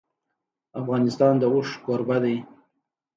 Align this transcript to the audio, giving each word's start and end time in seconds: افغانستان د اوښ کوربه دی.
افغانستان 0.81 1.33
د 1.39 1.43
اوښ 1.53 1.69
کوربه 1.85 2.17
دی. 2.23 2.37